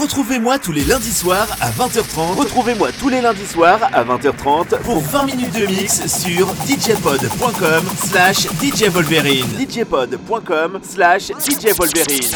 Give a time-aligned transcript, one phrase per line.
[0.00, 2.36] Retrouvez-moi tous les lundis soirs à 20h30.
[2.36, 8.46] Retrouvez-moi tous les lundis soirs à 20h30 pour 20 minutes de mix sur djpod.com slash
[8.60, 9.46] djvolverine.
[9.58, 12.30] djpod.com slash djvolverine.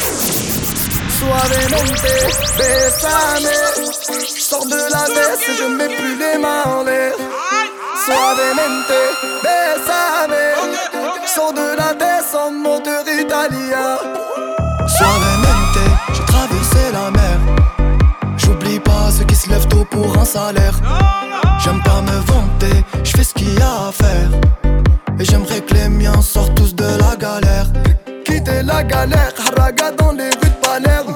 [1.19, 2.03] Suavemente,
[2.57, 3.53] besame.
[4.39, 7.13] Sors de la baisse et je mets plus les mains en l'air.
[8.05, 9.01] Suavemente,
[9.43, 10.37] besame.
[11.27, 13.99] Sors de la baisse en moteur italien.
[14.97, 15.30] Suavemente,
[19.51, 20.75] se lèvent tôt pour un salaire.
[21.59, 24.31] J'aime pas me vanter, je fais ce qu'il y a à faire.
[25.19, 27.67] Et j'aimerais que les miens sortent tous de la galère.
[28.25, 31.15] Quitter la galère, haraga dans les rues de Palerme.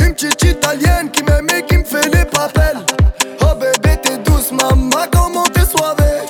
[0.00, 2.84] Une petite italienne qui m'aime et qui me fait les papels.
[3.40, 6.22] Oh bébé, t'es douce, maman, comment t'es soivée?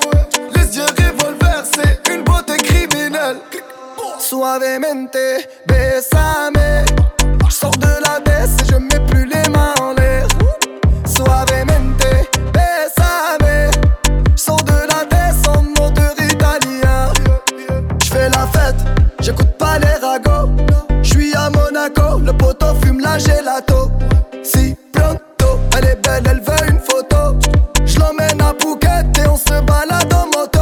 [0.55, 3.37] Les yeux revolver, c'est une beauté criminelle.
[4.19, 5.17] Suavemente,
[5.67, 6.85] besame.
[7.47, 8.58] Je sors de la baisse
[23.09, 23.91] la gelato.
[24.43, 27.37] Si pronto, elle est belle, elle veut une photo.
[27.85, 30.58] Je l'emmène à Phuket et on se balade en moto.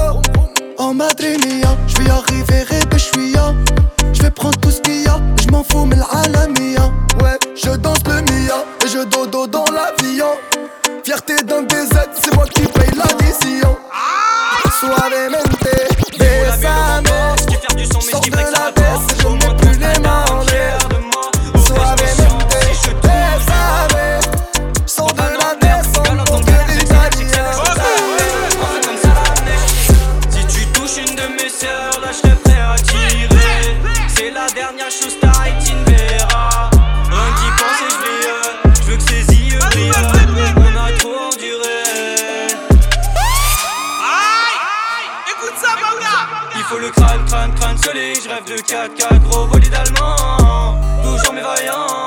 [47.94, 50.76] Je rêve de 4-4 gros bolide allemand.
[51.04, 52.07] Toujours mes vaillants,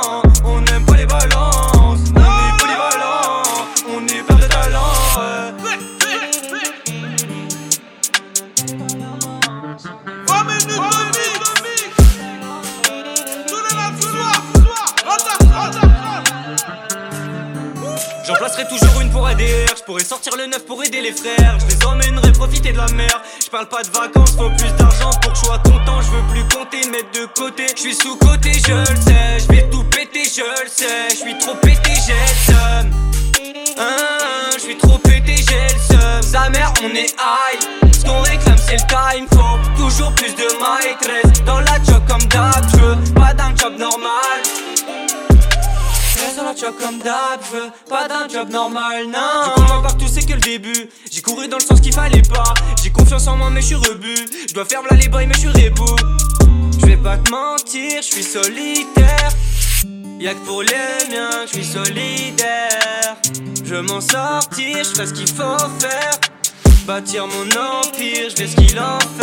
[19.91, 21.59] pourrais sortir le neuf pour aider les frères.
[21.59, 23.21] Je les emmènerai profiter de la mer.
[23.45, 26.01] Je parle pas de vacances, faut plus d'argent pour que je sois content.
[26.01, 27.67] Je veux plus compter, mettre de côté.
[27.75, 29.41] Je suis sous côté, je le sais.
[29.41, 31.09] Je vais tout péter, je le sais.
[31.11, 32.91] Je suis trop pété, j'ai le seum.
[33.79, 36.23] Hein, je suis trop pété, j'ai le seum.
[36.23, 37.93] Sa mère, on est high.
[37.93, 39.27] Ce qu'on réclame, c'est le time.
[39.33, 41.43] Faut toujours plus de maîtresse.
[41.45, 44.60] Dans la job comme d'hab, je veux pas d'un job normal.
[47.05, 49.19] D'hab, je veux pas d'un job normal, non.
[49.45, 50.89] Je comprends partout, c'est que le début.
[51.11, 52.55] J'ai couru dans le sens qu'il fallait pas.
[52.83, 54.27] J'ai confiance en moi, mais je suis rebut.
[54.49, 55.97] Je dois faire là les boys, mais je suis rebou.
[56.81, 59.31] Je vais pas te mentir, je suis solitaire.
[60.19, 63.17] Y'a que pour les miens je suis solidaire.
[63.65, 66.11] Je m'en sortir, je fais ce qu'il faut faire.
[66.87, 69.20] Bâtir mon empire, je vais ce qu'il en faire.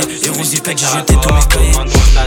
[0.00, 1.72] Cahier Et Rosie Peck j'ai jeté tous mes cahiers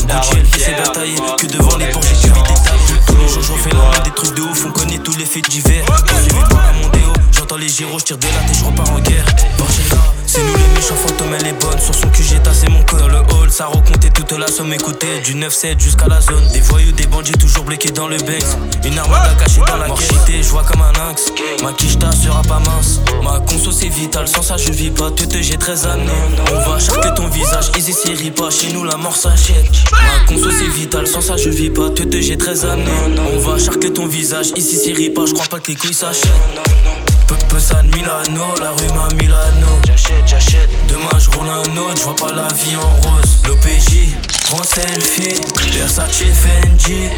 [0.07, 3.27] Gucci elle fait ses batailles Que devant les portes j'ai suivi des tailles Tous les
[3.27, 5.85] jours je refais la main des trucs de ouf On connaît tous les faits d'hiver
[5.85, 9.25] Quand dans la Mondéo J'entends les gyros, j'tire des lattes et je repars en guerre.
[9.59, 10.01] Barcella,
[10.37, 11.79] c'est nous les méchants fantômes elle est bonne.
[11.79, 13.51] Sur son cul j'ai tassé mon cœur Le hall.
[13.51, 16.47] Ça recomptait toute la somme écoutée Du 9-7 jusqu'à la zone.
[16.53, 20.43] Des voyous, des bandits toujours bloqués dans le Banks Une armada cachée dans la morchité
[20.43, 21.31] Je vois comme un lynx.
[21.63, 23.01] Ma quicheta sera pas mince.
[23.23, 25.11] Ma conso c'est vital Sans ça je vis pas.
[25.11, 26.11] Tout j'ai très amené.
[26.51, 29.71] On va charquer ton visage Easy série pas Chez nous la mort s'achète.
[29.91, 31.89] Ma conso c'est vital Sans ça je vis pas.
[31.89, 32.91] Tout j'ai très amené.
[33.35, 37.06] On va charquer ton visage Ici série pas Je crois pas que les couilles s'achètent
[37.49, 39.67] peu de Milano, la rue m'a Milano.
[39.85, 40.69] J'achète, j'achète.
[40.87, 43.41] Demain je roule un autre, je vois pas la vie en rose.
[43.45, 44.15] L'OPJ,
[44.45, 45.41] prends selfie,
[45.73, 47.09] Versace Fendi.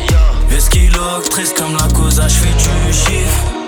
[0.50, 3.59] Vesquilo, triste comme la cause, je fais du chiffre.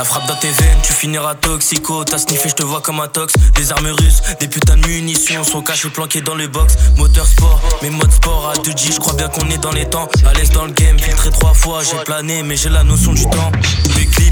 [0.00, 2.04] La frappe dans tes veines, tu finiras toxico.
[2.04, 3.34] T'as sniffé, je te vois comme un tox.
[3.54, 6.74] Des armes russes, des putains de munitions sont cachées planquées dans le box.
[6.96, 10.08] Moteur sport, mes modes sport à 2G, je crois bien qu'on est dans les temps.
[10.24, 13.24] À l'aise dans le game, filtré trois fois, j'ai plané, mais j'ai la notion du
[13.24, 13.52] temps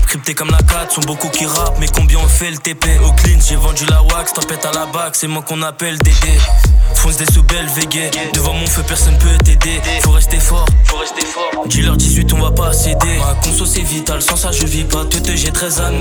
[0.08, 3.12] crypté comme la 4, sont beaucoup qui rappent, mais combien on fait le TP Au
[3.12, 6.38] clean, j'ai vendu la wax, tempête à la bac, c'est moi qu'on appelle Dédé.
[6.94, 10.96] Fonce des sous belles véguées, devant mon feu personne peut t'aider, faut rester fort, faut
[10.96, 11.66] rester fort.
[11.66, 13.18] Dealer 18, on va pas céder.
[13.18, 15.98] Ma conso c'est vital, sans ça je vis pas, te j'ai 13 années.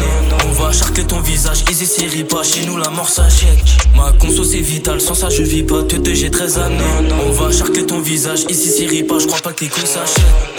[0.47, 3.59] On va charquer ton visage, easy série pas, chez nous la mort s'achète.
[3.93, 6.83] Ma conso c'est vital, sans ça je vis pas, te j'ai 13 années.
[7.27, 10.57] On va charquer ton visage, ici c'est pas, je crois pas que les coups s'achètent.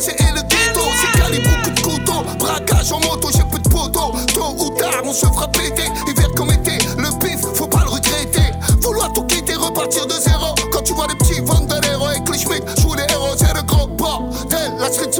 [0.00, 2.24] c'est le ghetto, c'est calibre beaucoup de couteau.
[2.38, 4.12] Braquage en moto, j'ai peu de poteau.
[4.34, 5.88] Tôt ou tard, on se fera péter.
[6.06, 8.52] Hiver comme été, le pif, faut pas le regretter.
[8.80, 10.54] Vouloir tout quitter, repartir de zéro.
[10.72, 13.86] Quand tu vois les petits vandalero et les schmick, jouent les héros, c'est le grand
[13.88, 14.72] bordel.
[14.78, 15.10] La street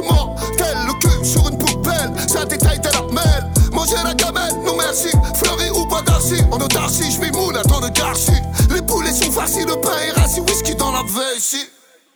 [0.57, 2.11] tel le cul sur une poubelle.
[2.27, 3.51] Ça détaille de la mêle.
[3.71, 5.09] Manger la gamelle, non merci.
[5.35, 8.33] Fleury ou pas d'arcy, en autarcie, j'm'y moule, attends de garci.
[8.69, 11.67] Les poulets sont faciles, le pain est rassis, whisky dans la veille.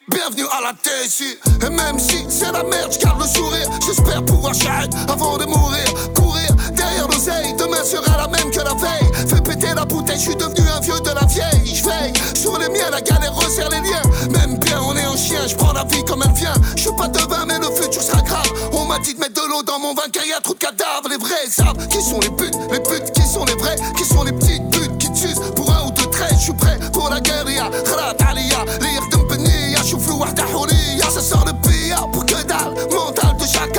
[0.09, 3.69] Bienvenue à la TSU Et même si c'est la merde, je le sourire.
[3.85, 5.85] J'espère pouvoir charrette avant de mourir.
[6.15, 9.11] Courir derrière l'oseille Demain sera la même que la veille.
[9.27, 11.75] Fais péter la bouteille, je suis devenu un vieux de la vieille.
[11.75, 14.01] Je veille sur les miens, la galère resserre les liens.
[14.31, 16.95] Même bien, on est en chien, je prends la vie comme elle vient Je suis
[16.97, 18.51] pas devin, mais le futur sera grave.
[18.73, 20.59] On m'a dit de mettre de l'eau dans mon vin car y a trop de
[20.59, 21.09] cadavres.
[21.11, 24.23] Les vrais savent qui sont les putes, les putes qui sont les vrais Qui sont
[24.23, 25.39] les petites putes qui tuent.
[25.55, 27.41] Pour un ou deux traits Je suis prêt pour la guerre,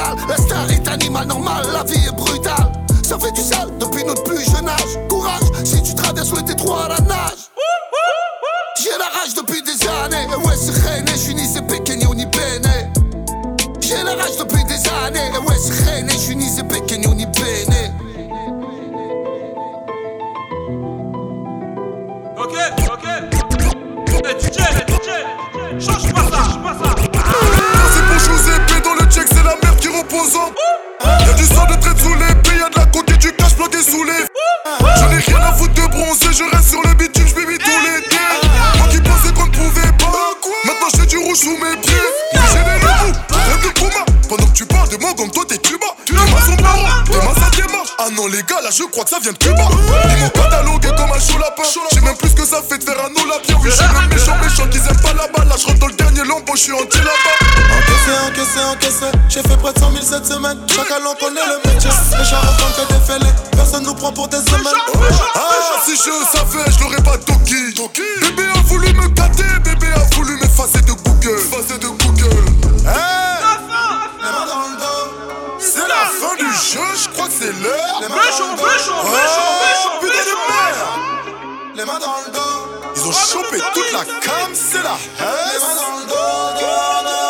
[0.03, 2.73] sale, l'instinct est animal normal, la vie est brutale.
[3.03, 4.99] Ça fait du sale depuis notre plus jeune âge.
[5.09, 7.51] Courage, si tu traverses le détroit à la nage.
[8.83, 11.81] J'ai la rage depuis des années, et ouais, c'est rené, je suis ni CP,
[12.15, 12.91] ni Péné.
[13.81, 15.31] J'ai la rage depuis des années,
[59.53, 60.59] fait près de 100 000 cette semaine.
[60.69, 61.91] Chacun l'on connaît le métier.
[62.19, 63.33] Les chats en train de défélés.
[63.53, 64.63] Personne nous prend pour des semaines.
[65.35, 65.41] Ah,
[65.85, 67.73] si je savais, je l'aurais pas toqué.
[68.21, 69.45] Bébé a voulu me gâter.
[69.65, 71.39] Bébé a voulu m'effacer de Google.
[71.39, 72.45] Effacer de Google.
[75.59, 78.01] C'est la fin du jeu, je crois que c'est l'heure.
[78.01, 78.65] Les mains dans le dos.
[81.75, 82.41] Les mains dans le dos.
[82.95, 85.53] Ils ont ah, chopé toute la cam, c'est la haine.
[85.53, 87.22] Les mains dans le dos.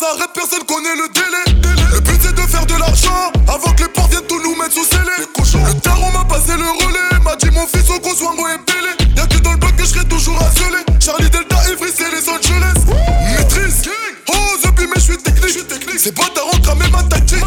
[0.00, 1.74] Nazareth, personne connaît le délai.
[1.92, 4.74] Le but c'est de faire de l'argent avant que les porcs viennent tout nous mettre
[4.74, 5.10] sous scellé.
[5.18, 8.94] Le daron m'a passé le relais, m'a dit mon fils au gros soin moi épelé.
[9.16, 10.84] Y'a que dans le bloc que je serai toujours assolé.
[11.00, 12.78] Charlie Delta, Evry, c'est les Angeles.
[13.38, 13.90] Maîtrise,
[14.28, 15.16] oh the mais je suis
[15.64, 15.98] technique.
[15.98, 17.42] C'est pas ta rentre même ma tactique.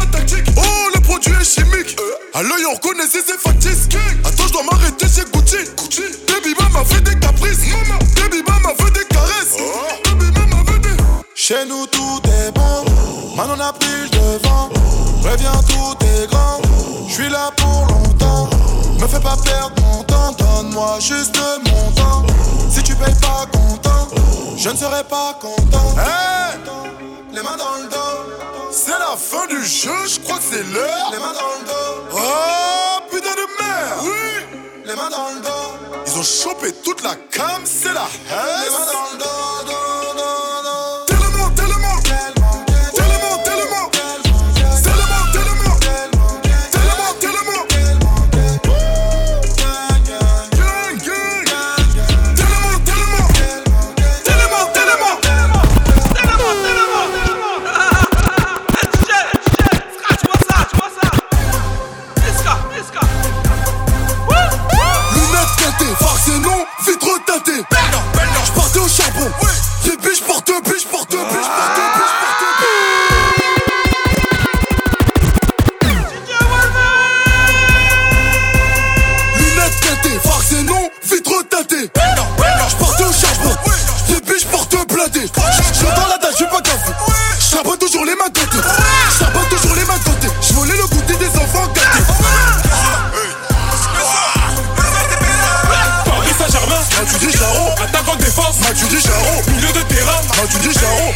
[0.58, 1.96] Oh le produit est chimique.
[1.98, 2.38] Euh.
[2.38, 3.88] À l'œil on reconnaît si c'est factice.
[4.24, 5.56] Attends, je dois m'arrêter chez Gucci.
[6.28, 7.11] Baby m'a fait des
[11.52, 12.82] Chez nous tout est bon,
[13.36, 14.70] maintenant on a plus de devant.
[15.22, 16.58] Reviens tout est grand,
[17.06, 18.48] je suis là pour longtemps.
[18.98, 22.24] Me fais pas perdre mon temps, donne-moi juste mon temps.
[22.70, 24.08] Si tu payes pas content,
[24.56, 25.94] je ne serai pas content.
[25.98, 26.58] Hey
[27.32, 31.10] les mains dans le dos, c'est la fin du jeu, je crois que c'est l'heure.
[31.10, 34.58] Les mains dans le dos, oh putain de merde, oui.
[34.86, 38.64] Les mains dans le dos, ils ont chopé toute la cam, c'est la haine.
[38.64, 39.91] Les mains dans le dos.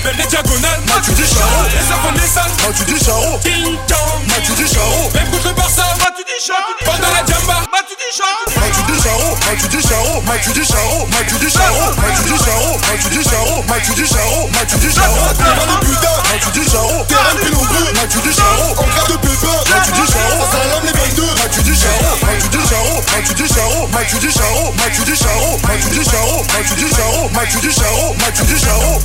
[0.07, 1.67] Belle et diagonale, Mathieu du Charo.
[1.67, 3.41] Les enfants des salles, Mathieu du Charo.
[3.43, 5.11] King Kong, Mathieu du Charo.
[5.13, 6.63] Même contre le Barça, Mathieu du Charo.
[6.87, 8.47] Pendant la Jamba, Mathieu du Charo.
[8.55, 12.71] Mathieu du Charo, Mathieu du Charo, Mathieu du Charo, Mathieu du Charo, Mathieu du Charo,
[12.87, 15.19] Mathieu du Charo, Mathieu du Charo, Mathieu du Charo.
[15.35, 17.05] Terrain de putain, Mathieu du Charo.
[17.11, 18.67] Terrain pénombreux, Mathieu du Charo.
[18.79, 20.39] En cas de pépin, Mathieu du Charo.
[20.55, 22.15] Salam les 22, Mathieu du Charo.
[22.23, 26.47] Mathieu du Charo, Mathieu du Charo, Mathieu du Charo, Mathieu du Charo, Mathieu du Charo,
[26.47, 29.03] Mathieu du Charo, Mathieu du Charo, Mathieu du Charo.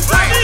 [0.00, 0.41] Right.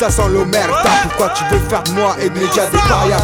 [0.00, 0.88] Ça sent l'omerta.
[1.02, 3.18] Pourquoi tu veux faire de moi et de médias des parias?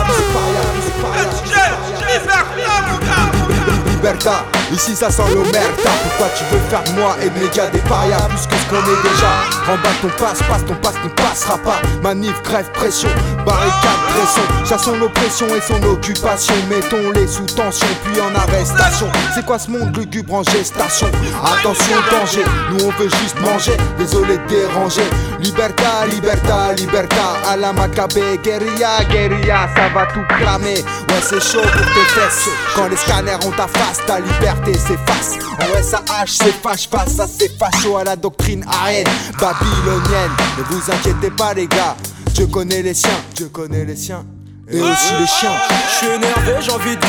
[3.88, 5.90] Libertà, ici ça sent l'omerta.
[6.02, 8.20] Pourquoi tu veux faire de moi et de médias des parias?
[8.28, 9.46] Plus que est déjà.
[9.66, 11.80] Remballe ton passe, passe ton passe, ne passera pas.
[12.02, 13.08] Manif, grève, pression,
[13.44, 14.42] barricade, pression.
[14.64, 16.54] Chassons l'oppression et son occupation.
[16.68, 19.08] Mettons-les sous tension puis en arrestation.
[19.34, 21.08] C'est quoi ce monde lugubre en gestation?
[21.44, 23.76] Attention danger, nous on veut juste manger.
[23.98, 25.08] Désolé de déranger.
[25.40, 29.68] Libertà, libertà, libertà À la macabée, guérilla, guérilla.
[29.76, 30.84] Ça va tout cramer.
[31.08, 32.48] Ouais c'est chaud pour tes fesses.
[32.74, 35.38] Quand les scanners ont ta face Ta liberté s'efface.
[35.58, 39.06] En SAH c'est fâche face à ces fachos À la doctrine arène.
[39.40, 41.96] Babylonienne Ne vous inquiétez pas les gars.
[42.34, 44.24] Dieu connaît les siens Dieu connaît les siens.
[44.70, 45.52] Et aussi les chiens.
[45.88, 47.00] Je suis énervé, j'ai envie de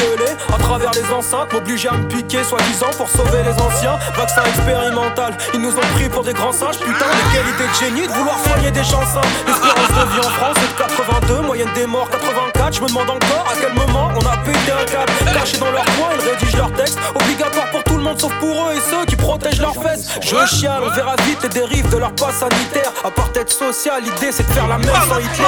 [0.93, 3.97] les enceintes, m'obliger à me piquer soi-disant pour sauver les anciens.
[4.15, 6.79] Vaccin expérimental, ils nous ont pris pour des grands singes.
[6.79, 9.21] Putain, les qualités de génie de vouloir soigner des gens sains.
[9.45, 12.75] L'espérance de vie en France est de 82, moyenne des morts 84.
[12.75, 15.11] Je me demande encore à quel moment on a pété un câble.
[15.33, 18.67] Cachés dans leur coin, ils rédigent leurs textes, obligatoire pour tout le monde sauf pour
[18.67, 20.09] eux et ceux qui protègent leurs fesses.
[20.21, 22.91] Je chiale, on verra vite les dérives de leur passe sanitaire.
[23.03, 25.45] Apartheid social, l'idée c'est de faire la même sans Hitler.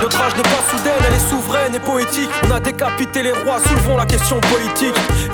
[0.00, 2.30] Notre âge n'est pas soudaine, elle est souveraine et poétique.
[2.48, 4.71] On a décapité les rois, soulevons la question politique.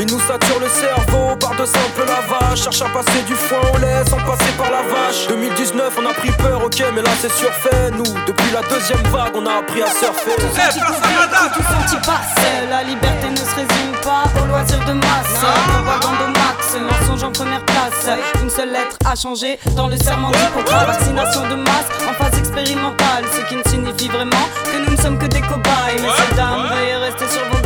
[0.01, 2.63] Ils nous saturent le cerveau par de simples lavages.
[2.63, 5.27] Cherchent à passer du foin au lait sans passer par la vache.
[5.29, 7.91] 2019, on a pris peur, ok, mais là c'est surfait.
[7.93, 10.37] Nous, depuis la deuxième vague, on a appris à surfer.
[10.39, 12.37] Tout senti passe,
[12.71, 15.35] la liberté ne se résume pas au loisir de masse.
[15.39, 18.19] Propagande au max, mensonge en première place.
[18.43, 20.87] Une seule lettre a changé dans le serment d'Hippocrate.
[20.87, 25.19] Vaccination de masse en phase expérimentale, ce qui ne signifie vraiment que nous ne sommes
[25.19, 25.95] que des cobayes.
[25.95, 27.58] Messieurs, dames, veuillez rester sur vos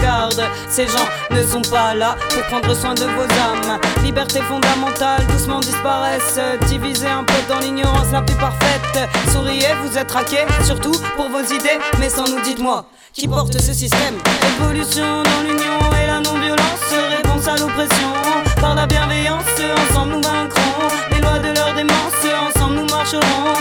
[0.69, 3.79] Ces gens ne sont pas là pour prendre soin de vos âmes.
[4.05, 6.39] Liberté fondamentale, doucement disparaissent.
[6.67, 9.11] Divisés un peu dans l'ignorance la plus parfaite.
[9.33, 11.79] Souriez, vous êtes raqués, surtout pour vos idées.
[11.99, 14.15] Mais sans nous, dites-moi, qui porte ce système?
[14.61, 16.61] Évolution dans l'union et la non-violence.
[17.17, 18.13] Réponse à l'oppression
[18.61, 19.45] par la bienveillance.
[19.91, 22.57] Ensemble nous vaincrons les lois de leur démence.
[22.57, 23.52] Ensemble nous marcherons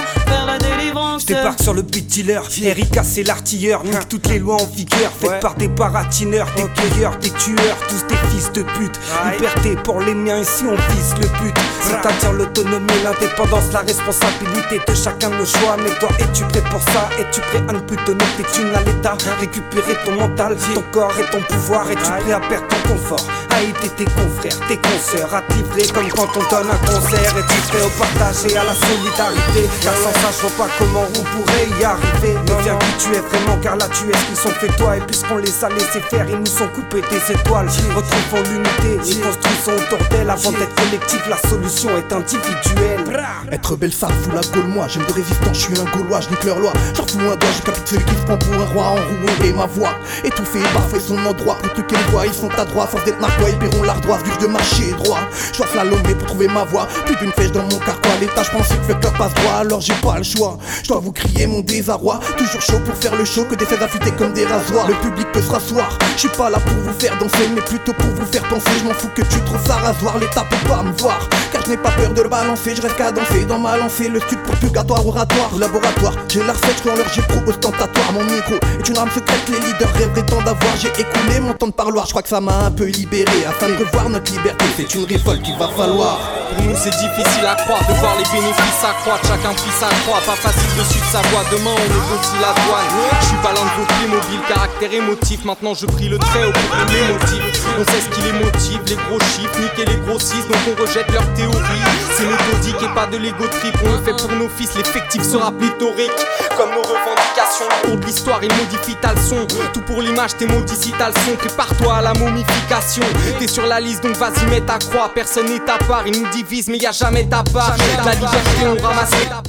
[1.33, 5.39] débarque sur le beat dealer, Erika c'est l'artilleur, nique toutes les lois en vigueur, faites
[5.39, 8.99] par des baratineurs, des cueilleurs, des tueurs, tous des fils de pute.
[9.31, 14.95] Liberté pour les miens, ici on vise le but, c'est-à-dire l'autonomie, l'indépendance, la responsabilité de
[14.95, 15.77] chacun de nos choix.
[15.77, 17.09] Mais toi, es-tu prêt pour ça?
[17.19, 21.13] Es-tu prêt à ne plus donner tes thunes à l'État Récupérer ton mental, ton corps
[21.19, 22.60] et ton pouvoir, es-tu prêt à perdre
[22.91, 26.77] confort a été tes confrères, tes consoeurs, à te livrer comme quand on donne un
[26.85, 29.69] concert et tu prêt au partage et à la solidarité.
[29.81, 32.35] Car sans ça, je vois pas comment on pourrait y arriver.
[32.47, 34.97] Mais viens qui tu es vraiment, car là tu es ce qu'ils sont fait toi.
[34.97, 37.67] Et puisqu'on les a laissés faire, ils nous sont coupés des étoiles.
[37.95, 40.29] Retrouvons l'unité et construisons autour d'elle.
[40.29, 43.21] Avant d'être collectif, la solution est individuelle.
[43.51, 44.87] Être belle, ça fout la gaule, moi.
[44.87, 46.73] J'aime de résistance, je suis un gaulois, je nique leur loi.
[46.95, 49.53] J'en fous un doigt, je celui qui se prend pour un roi enroué.
[49.55, 49.93] Ma voix,
[50.23, 51.57] étouffée, bafoué son endroit.
[51.61, 54.31] Pour tout qu'elle voit, ils sont à droite, sans être narquois, ils paieront l'ardoise, vu
[54.39, 55.19] de marcher droit.
[55.51, 56.87] Je dois slalommer pour trouver ma voix.
[57.05, 59.93] Plus d'une flèche dans mon carquois, l'état, je pensais que club passe droit, alors j'ai
[59.95, 60.57] pas le choix.
[60.83, 62.19] Je dois vous crier mon désarroi.
[62.37, 64.87] Toujours chaud pour faire le show, que des faits affûtés comme des rasoirs.
[64.87, 65.97] Le public peut se rasseoir.
[66.15, 68.71] Je suis pas là pour vous faire danser, mais plutôt pour vous faire penser.
[68.79, 71.19] Je m'en fous que tu trouves ça rasoir, l'état peut pas me voir.
[71.51, 74.07] Car je n'ai pas peur de le balancer, je reste qu'à danser dans ma lancée.
[74.07, 76.13] Le stup pour purgatoire, oratoire, laboratoire.
[76.29, 78.11] J'ai la recette, dans leur j'ai pro ostentatoire.
[78.13, 80.75] Mon micro est une arme secrète, les leaders rêveraient tant d'avoir.
[80.79, 83.45] J'ai écoulé mon temps de parloir, je crois que ça m'a un peu libéré.
[83.47, 86.19] Afin de revoir notre liberté, c'est une révolte qu'il va falloir.
[86.55, 90.35] Pour nous c'est difficile à croire de voir les bénéfices s'accroître, chacun prie sa pas
[90.35, 92.91] facile de suivre sa voix, demain on négocie la douane.
[93.21, 96.51] Je suis pas l'un de vos mobiles, caractère émotif, maintenant je prie le trait au
[96.51, 97.65] bout de mes motifs.
[97.79, 101.09] On sait ce qui les motive, les gros chiffres, niquer les grossistes, donc on rejette
[101.13, 101.83] leur théorie.
[102.17, 105.51] C'est méthodique et pas de l'ego trip, on le fait pour nos fils, l'effectif sera
[105.51, 106.11] pléthorique.
[106.57, 109.45] Comme nos revendications, de l'histoire, il modifie ta leçon.
[109.73, 113.03] Tout pour l'image, t'es maudit si t'as le son, prépare-toi à la momification.
[113.39, 116.29] T'es sur la liste, donc vas-y, mets ta croix, personne n'est à part, il nous
[116.29, 117.75] divise, mais y a jamais ta part.
[118.05, 119.43] La liberté, on ramasse ta.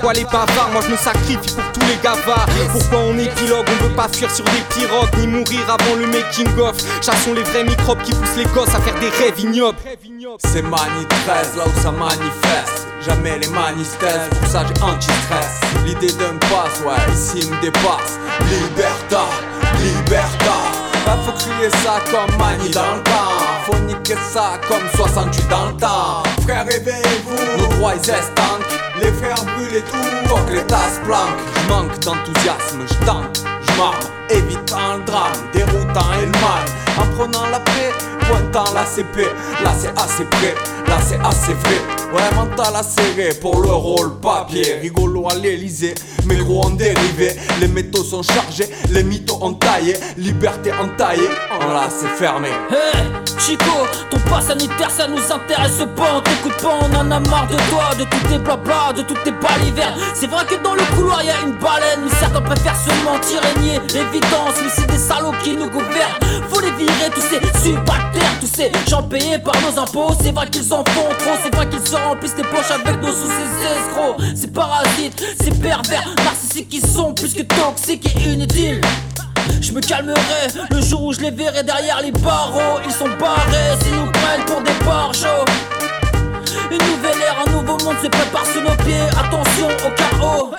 [0.00, 2.46] Quoi les bavards, moi je me sacrifie pour tous les gavards.
[2.72, 6.58] Pourquoi on épilogue, on veut pas fuir sur des pirogues, ni mourir avant le making
[6.58, 6.76] of.
[7.00, 9.78] Chassons les vrais microbes qui poussent les gosses à faire des rêves ignobles.
[10.38, 15.60] C'est Mani 13 là où ça manifeste Jamais les manistèses, pour ça j'ai anti-stress.
[15.84, 18.18] L'idée d'un passe, ouais, ici me dépasse.
[18.48, 19.24] Liberta,
[19.78, 20.54] liberta.
[21.04, 25.66] Bah faut crier ça comme Mani dans le temps Faut niquer ça comme 68 dans
[25.66, 26.22] le temps.
[26.44, 31.00] Frère réveillez-vous, nos droits ils estanquent Les frères brûlent et tout, faut que les tasses
[31.04, 36.64] planquent J'manque d'enthousiasme, j'tente, j'marme Évitant le drame, déroutant et le mal.
[36.96, 37.92] En prenant la paix,
[38.28, 39.22] pointant la CP
[39.62, 40.54] Là c'est assez près,
[40.86, 44.74] là c'est assez vrai Ouais mental acéré pour le rôle papier.
[44.80, 45.94] Rigolo à l'Elysée,
[46.26, 49.94] mais gros en dérivé Les métaux sont chargés, les mythos ont taillé.
[50.16, 52.50] Liberté entaillée, oh là c'est fermé.
[52.70, 53.02] Hey
[53.36, 53.64] Chico,
[54.10, 56.14] ton pas sanitaire ça nous intéresse pas.
[56.16, 59.22] On t'écoute pas, on en a marre de toi De tous tes blabla, de toutes
[59.24, 62.00] tes balivernes C'est vrai que dans le couloir y a une baleine.
[62.04, 64.20] Mais certains préfèrent se mentir et nier Mais
[64.70, 66.18] c'est des salauds qui nous gouvernent
[66.64, 70.72] Les virer tous ces subalternes Tous ces gens payés par nos impôts C'est vrai qu'ils
[70.72, 74.16] en font trop C'est vrai qu'ils se remplissent les poches avec nos sous ces escrocs
[74.34, 78.80] Ces parasites, ces pervers narcissiques qui sont plus que toxiques et inutiles
[79.60, 82.80] je me calmerai le jour où je les verrai derrière les barreaux.
[82.84, 85.44] Ils sont barrés s'ils nous prennent pour des barjots.
[86.70, 89.08] Une nouvelle ère, un nouveau monde se prépare sous nos pieds.
[89.18, 90.50] Attention au chaos.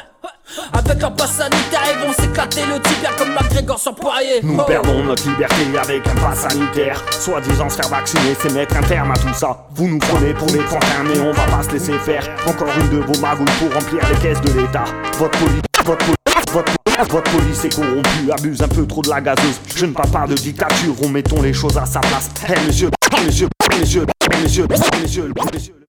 [0.77, 4.41] Avec leur passe sanitaire, ils vont s'éclater le tibia comme McGregor sans poirier.
[4.43, 4.63] Nous Oh.
[4.67, 7.01] perdons notre liberté avec un pass sanitaire.
[7.19, 9.67] Soi-disant se faire vacciner, c'est mettre un terme à tout ça.
[9.73, 12.23] Vous nous prenez pour des crantins, mais on va pas se laisser faire.
[12.47, 14.83] Encore une de vos magouilles pour remplir les caisses de l'État.
[15.17, 16.15] Votre police, votre police.
[16.51, 16.73] Votre,
[17.09, 19.59] votre police est corrompue, abuse un peu trop de la gazeuse.
[19.75, 22.29] Je ne parle pas de dictature, remettons les choses à sa place.
[22.47, 22.89] Eh monsieur,
[23.25, 24.05] monsieur, monsieur,
[24.41, 25.31] monsieur, monsieur, monsieur.
[25.53, 25.84] Monsieur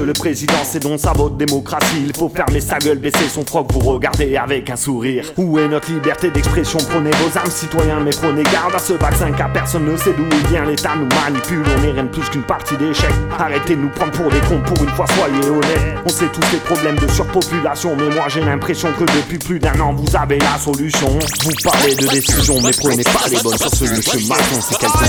[0.00, 2.04] le Président, c'est donc ça votre démocratie.
[2.06, 5.32] Il faut fermer sa gueule, baisser son froc, vous regarder avec un sourire.
[5.36, 6.78] Où est notre liberté d'expression?
[6.90, 10.24] Prenez vos armes, citoyens, mais prenez garde à ce vaccin car personne ne sait d'où
[10.30, 10.64] il vient.
[10.64, 13.10] L'État nous manipule, on est rien plus qu'une partie d'échecs.
[13.38, 15.98] Arrêtez de nous prendre pour des cons, pour une fois, soyez honnêtes.
[16.04, 19.78] On sait tous les problèmes de surpopulation, mais moi j'ai l'impression que depuis plus d'un
[19.80, 21.18] an vous avez la solution.
[21.42, 24.94] Vous parlez de décision, mais prenez pas les bonnes sur ce monsieur Macron, c'est quelques
[24.94, 25.02] mots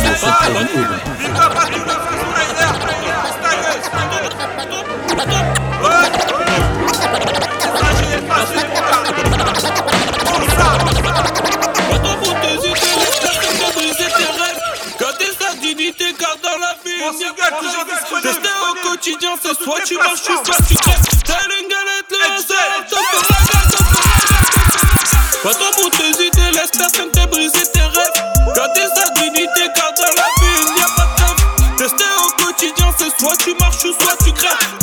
[4.47, 4.93] vous.
[25.49, 28.32] Attends pour tes idées, laisse personne te briser tes rêves.
[34.03, 34.82] Tu marches, soit tu crèves.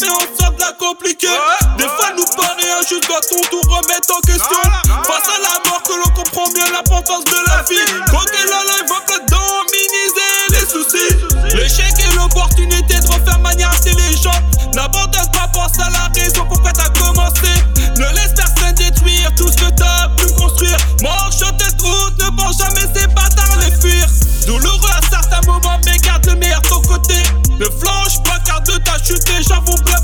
[0.00, 1.28] mais on semble la compliquer.
[1.76, 4.62] Des fois, nous paraît injuste, doit-on tout remettre en question
[5.04, 8.04] Face à la mort, que l'on comprend bien l'importance de la vie.
[8.06, 11.56] Croquer la live, va pas dominiser les soucis.
[11.56, 14.42] L'échec et l'opportunité de refaire manière intelligente.
[14.74, 17.48] N'abandonne pas, pense à la raison pourquoi t'as commencé.
[17.96, 20.76] Ne laisse personne détruire tout ce que t'as pu construire.
[21.02, 24.06] Marche sur tes route, ne pense jamais ces bâtards les fuir.
[24.46, 27.14] Douloureux à certains moments, mais garde le meilleur de ton côté.
[27.58, 28.57] Ne flanche pas car
[29.16, 29.97] te o pra